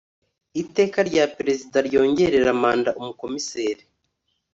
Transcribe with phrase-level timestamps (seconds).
[0.61, 3.83] Iteka rya Perezida ryongerera manda Umukomiseri